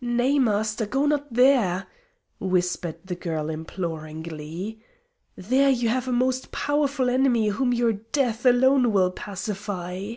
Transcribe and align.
"Nay, 0.00 0.38
Master; 0.38 0.86
go 0.86 1.04
not 1.04 1.32
there!" 1.34 1.88
whispered 2.38 3.04
the 3.04 3.16
girl 3.16 3.50
imploringly. 3.50 4.80
"There 5.34 5.68
you 5.68 5.88
have 5.88 6.06
a 6.06 6.12
most 6.12 6.52
powerful 6.52 7.10
enemy 7.10 7.48
whom 7.48 7.72
your 7.74 7.94
death 7.94 8.46
alone 8.46 8.92
will 8.92 9.10
pacify." 9.10 10.12